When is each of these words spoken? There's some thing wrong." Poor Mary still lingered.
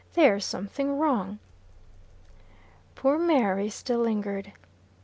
There's 0.15 0.43
some 0.43 0.65
thing 0.65 0.97
wrong." 0.97 1.37
Poor 2.95 3.19
Mary 3.19 3.69
still 3.69 3.99
lingered. 3.99 4.51